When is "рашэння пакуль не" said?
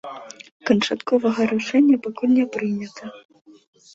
1.51-2.45